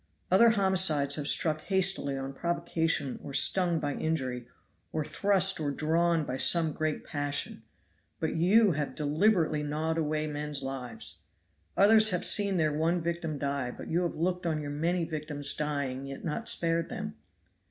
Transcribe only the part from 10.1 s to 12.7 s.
men's lives. Others have seen